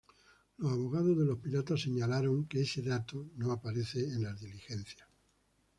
Los 0.57 0.71
abogados 0.71 1.15
de 1.15 1.25
los 1.25 1.37
piratas 1.37 1.81
señalaron 1.81 2.47
que 2.47 2.61
""ese 2.61 2.81
dato 2.81 3.27
no 3.35 3.51
aparece 3.51 3.99
en 4.03 4.23
las 4.23 4.39
diligencias"". 4.41 5.07